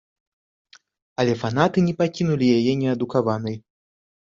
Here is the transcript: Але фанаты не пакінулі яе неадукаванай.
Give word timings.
Але 1.23 1.33
фанаты 1.43 1.85
не 1.89 1.95
пакінулі 2.01 2.49
яе 2.57 2.73
неадукаванай. 2.83 3.63